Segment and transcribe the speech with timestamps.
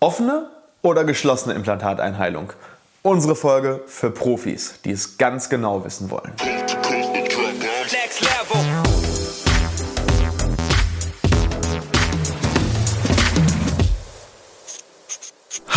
[0.00, 0.46] Offene
[0.82, 2.52] oder geschlossene Implantateinheilung?
[3.02, 6.32] Unsere Folge für Profis, die es ganz genau wissen wollen.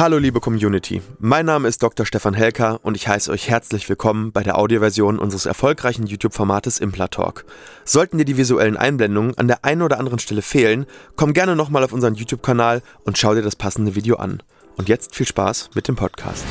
[0.01, 2.07] Hallo liebe Community, mein Name ist Dr.
[2.07, 7.45] Stefan Helker und ich heiße euch herzlich willkommen bei der Audioversion unseres erfolgreichen YouTube-Formates Implatalk.
[7.85, 10.87] Sollten dir die visuellen Einblendungen an der einen oder anderen Stelle fehlen,
[11.17, 14.41] komm gerne nochmal auf unseren YouTube-Kanal und schau dir das passende Video an.
[14.75, 16.45] Und jetzt viel Spaß mit dem Podcast.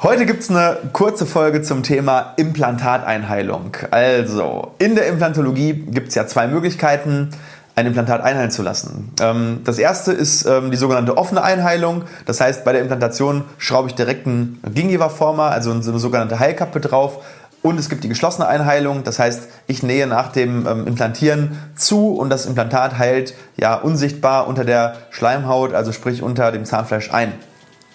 [0.00, 3.76] Heute gibt es eine kurze Folge zum Thema Implantateinheilung.
[3.90, 7.30] Also, in der Implantologie gibt es ja zwei Möglichkeiten
[7.78, 9.12] ein Implantat einheilen zu lassen.
[9.20, 12.02] Ähm, das erste ist ähm, die sogenannte offene Einheilung.
[12.26, 17.24] Das heißt, bei der Implantation schraube ich direkt einen Gingiva-Former, also eine sogenannte Heilkappe drauf.
[17.62, 22.14] Und es gibt die geschlossene Einheilung, das heißt, ich nähe nach dem ähm, Implantieren zu
[22.14, 27.32] und das Implantat heilt ja unsichtbar unter der Schleimhaut, also sprich unter dem Zahnfleisch ein.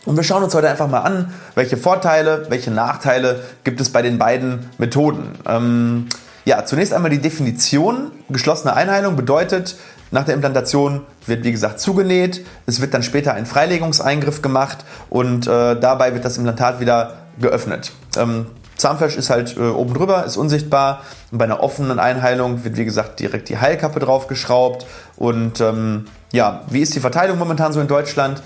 [0.06, 4.02] Und wir schauen uns heute einfach mal an, welche Vorteile, welche Nachteile gibt es bei
[4.02, 5.32] den beiden Methoden.
[5.48, 6.08] Ähm,
[6.46, 8.12] ja, zunächst einmal die Definition.
[8.30, 9.78] Geschlossene Einheilung bedeutet,
[10.12, 15.48] nach der Implantation wird wie gesagt zugenäht, es wird dann später ein Freilegungseingriff gemacht und
[15.48, 17.92] äh, dabei wird das Implantat wieder geöffnet.
[18.18, 18.46] Ähm,
[18.78, 21.02] Zahnfleisch ist halt äh, oben drüber, ist unsichtbar.
[21.32, 24.86] Und bei einer offenen Einheilung wird wie gesagt direkt die Heilkappe draufgeschraubt.
[25.16, 28.42] Und ähm, ja, wie ist die Verteilung momentan so in Deutschland?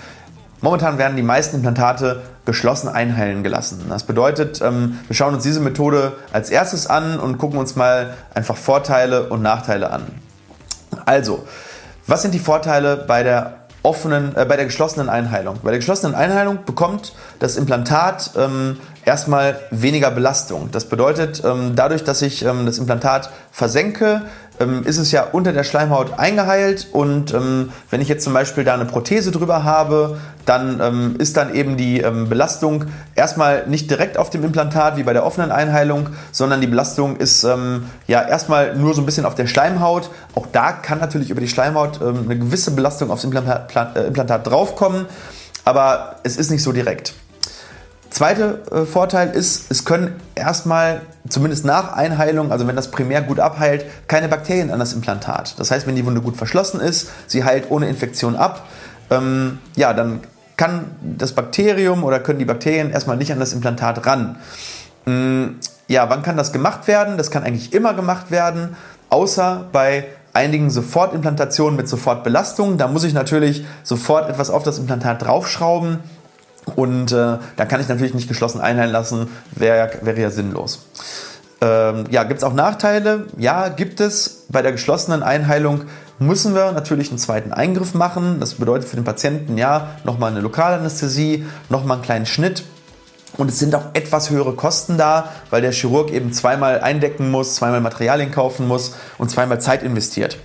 [0.60, 3.84] Momentan werden die meisten Implantate geschlossen einheilen gelassen.
[3.90, 8.14] Das bedeutet, ähm, wir schauen uns diese Methode als erstes an und gucken uns mal
[8.32, 10.06] einfach Vorteile und Nachteile an.
[11.04, 11.44] Also,
[12.06, 15.58] was sind die Vorteile bei der offenen, äh, bei der geschlossenen Einheilung?
[15.62, 20.68] Bei der geschlossenen Einheilung bekommt das Implantat ähm, erstmal weniger Belastung.
[20.70, 24.20] Das bedeutet, ähm, dadurch, dass ich ähm, das Implantat versenke,
[24.60, 28.74] ähm, ist es ja unter der Schleimhaut eingeheilt und wenn ich jetzt zum Beispiel da
[28.74, 34.44] eine Prothese drüber habe, dann ist dann eben die Belastung erstmal nicht direkt auf dem
[34.44, 39.06] Implantat wie bei der offenen Einheilung, sondern die Belastung ist ja erstmal nur so ein
[39.06, 40.10] bisschen auf der Schleimhaut.
[40.34, 45.06] Auch da kann natürlich über die Schleimhaut eine gewisse Belastung aufs Implantat, äh, Implantat draufkommen,
[45.64, 47.14] aber es ist nicht so direkt.
[48.10, 53.38] Zweiter äh, Vorteil ist, es können erstmal, zumindest nach Einheilung, also wenn das primär gut
[53.38, 55.58] abheilt, keine Bakterien an das Implantat.
[55.58, 58.66] Das heißt, wenn die Wunde gut verschlossen ist, sie heilt ohne Infektion ab,
[59.10, 60.20] ähm, ja, dann
[60.56, 64.36] kann das Bakterium oder können die Bakterien erstmal nicht an das Implantat ran.
[65.06, 67.16] Ähm, ja, wann kann das gemacht werden?
[67.16, 68.76] Das kann eigentlich immer gemacht werden,
[69.08, 72.76] außer bei einigen Sofortimplantationen mit Sofortbelastung.
[72.76, 76.00] Da muss ich natürlich sofort etwas auf das Implantat draufschrauben
[76.76, 80.86] und äh, da kann ich natürlich nicht geschlossen einheilen lassen, wäre wär ja sinnlos.
[81.60, 83.26] Ähm, ja, gibt es auch Nachteile?
[83.36, 84.46] Ja, gibt es.
[84.48, 85.82] Bei der geschlossenen Einheilung
[86.18, 88.38] müssen wir natürlich einen zweiten Eingriff machen.
[88.40, 92.64] Das bedeutet für den Patienten ja nochmal eine Lokalanästhesie, nochmal einen kleinen Schnitt.
[93.36, 97.56] Und es sind auch etwas höhere Kosten da, weil der Chirurg eben zweimal eindecken muss,
[97.56, 100.38] zweimal Materialien kaufen muss und zweimal Zeit investiert.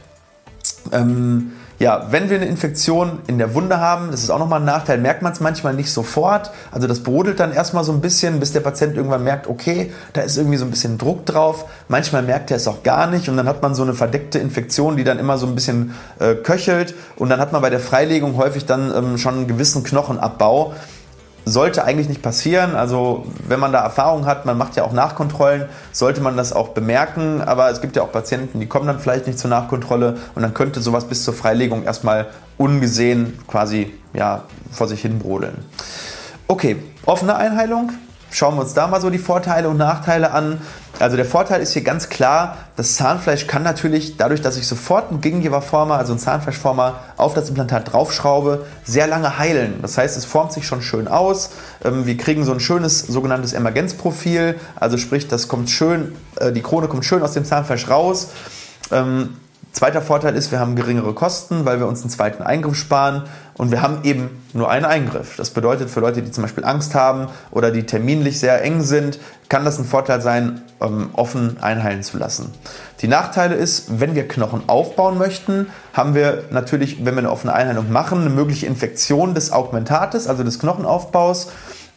[0.92, 1.54] Ähm,
[1.84, 5.00] ja, wenn wir eine Infektion in der Wunde haben, das ist auch nochmal ein Nachteil,
[5.00, 6.50] merkt man es manchmal nicht sofort.
[6.72, 10.22] Also das brodelt dann erstmal so ein bisschen, bis der Patient irgendwann merkt, okay, da
[10.22, 11.66] ist irgendwie so ein bisschen Druck drauf.
[11.90, 14.96] Manchmal merkt er es auch gar nicht und dann hat man so eine verdeckte Infektion,
[14.96, 18.38] die dann immer so ein bisschen äh, köchelt und dann hat man bei der Freilegung
[18.38, 20.74] häufig dann ähm, schon einen gewissen Knochenabbau
[21.46, 22.76] sollte eigentlich nicht passieren.
[22.76, 26.70] Also wenn man da Erfahrung hat, man macht ja auch Nachkontrollen, sollte man das auch
[26.70, 27.42] bemerken.
[27.42, 30.54] Aber es gibt ja auch Patienten, die kommen dann vielleicht nicht zur Nachkontrolle und dann
[30.54, 32.28] könnte sowas bis zur Freilegung erstmal
[32.58, 35.66] ungesehen quasi ja, vor sich hin brodeln.
[36.48, 37.92] Okay, offene Einheilung.
[38.34, 40.60] Schauen wir uns da mal so die Vorteile und Nachteile an.
[41.00, 45.12] Also der Vorteil ist hier ganz klar, das Zahnfleisch kann natürlich, dadurch, dass ich sofort
[45.12, 49.84] einen Gingiva-Former, also einen Zahnfleischformer, auf das Implantat draufschraube, sehr lange heilen.
[49.84, 51.52] Das heißt, es formt sich schon schön aus.
[51.86, 56.64] Ähm, wir kriegen so ein schönes sogenanntes Emergenzprofil, also sprich, das kommt schön, äh, die
[56.64, 58.30] Krone kommt schön aus dem Zahnfleisch raus.
[58.92, 59.30] Ähm,
[59.74, 63.24] Zweiter Vorteil ist, wir haben geringere Kosten, weil wir uns einen zweiten Eingriff sparen
[63.56, 65.36] und wir haben eben nur einen Eingriff.
[65.36, 69.20] Das bedeutet für Leute, die zum Beispiel Angst haben oder die terminlich sehr eng sind,
[69.50, 72.52] kann das ein Vorteil sein, ähm, offen einheilen zu lassen.
[73.02, 77.54] Die Nachteile ist, wenn wir Knochen aufbauen möchten, haben wir natürlich, wenn wir eine offene
[77.54, 81.50] Einheilung machen, eine mögliche Infektion des Augmentates, also des Knochenaufbaus.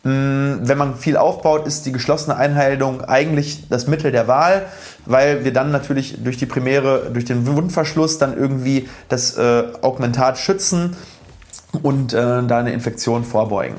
[0.05, 4.67] Mm, wenn man viel aufbaut, ist die geschlossene Einheilung eigentlich das Mittel der Wahl,
[5.07, 10.39] weil wir dann natürlich durch die Primäre, durch den Wundverschluss dann irgendwie das äh, Augmentat
[10.39, 10.97] schützen
[11.77, 13.77] und äh, da eine Infektion vorbeugen.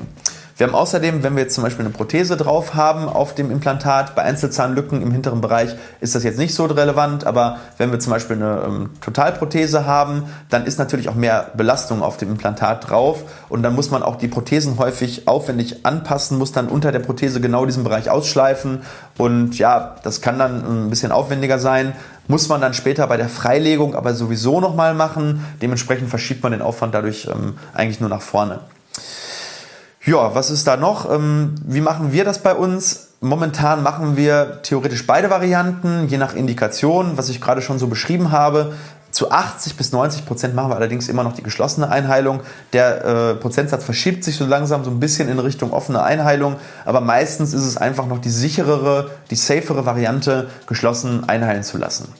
[0.58, 4.16] Wir haben außerdem, wenn wir jetzt zum Beispiel eine Prothese drauf haben auf dem Implantat,
[4.16, 8.12] bei Einzelzahnlücken im hinteren Bereich ist das jetzt nicht so relevant, aber wenn wir zum
[8.12, 13.22] Beispiel eine ähm, Totalprothese haben, dann ist natürlich auch mehr Belastung auf dem Implantat drauf
[13.48, 17.40] und dann muss man auch die Prothesen häufig aufwendig anpassen, muss dann unter der Prothese
[17.40, 18.82] genau diesen Bereich ausschleifen
[19.16, 21.92] und ja, das kann dann ein bisschen aufwendiger sein
[22.28, 25.44] muss man dann später bei der Freilegung aber sowieso nochmal machen.
[25.60, 28.60] Dementsprechend verschiebt man den Aufwand dadurch ähm, eigentlich nur nach vorne.
[30.04, 31.10] Ja, was ist da noch?
[31.10, 33.08] Ähm, wie machen wir das bei uns?
[33.20, 38.30] Momentan machen wir theoretisch beide Varianten, je nach Indikation, was ich gerade schon so beschrieben
[38.30, 38.74] habe.
[39.18, 42.38] Zu 80 bis 90 Prozent machen wir allerdings immer noch die geschlossene Einheilung.
[42.72, 46.54] Der äh, Prozentsatz verschiebt sich so langsam so ein bisschen in Richtung offene Einheilung,
[46.84, 52.14] aber meistens ist es einfach noch die sicherere, die safere Variante, geschlossen einheilen zu lassen.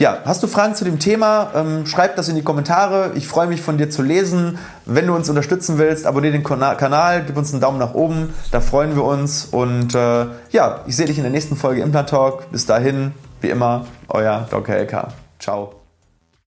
[0.00, 1.52] Ja, hast du Fragen zu dem Thema?
[1.54, 3.12] Ähm, schreib das in die Kommentare.
[3.14, 4.58] Ich freue mich von dir zu lesen.
[4.86, 8.34] Wenn du uns unterstützen willst, abonniere den Kanal, gib uns einen Daumen nach oben.
[8.50, 9.44] Da freuen wir uns.
[9.44, 12.50] Und äh, ja, ich sehe dich in der nächsten Folge Implant Talk.
[12.50, 14.74] Bis dahin, wie immer, euer Dr.
[14.74, 15.12] LK.
[15.38, 15.83] Ciao.